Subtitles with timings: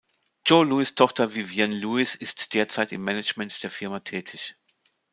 [0.43, 4.55] Joe Lewis' Tochter Vivienne Lewis ist derzeit im Management der Firma tätig.